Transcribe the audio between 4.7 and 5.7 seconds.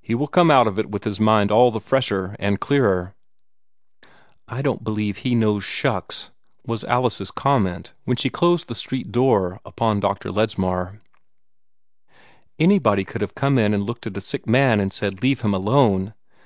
believe he knows